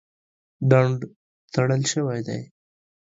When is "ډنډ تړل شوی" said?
0.69-2.19